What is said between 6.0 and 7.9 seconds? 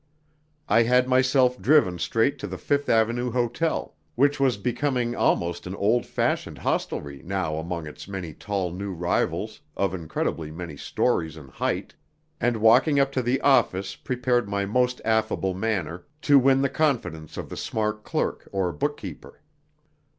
fashioned hostelry now among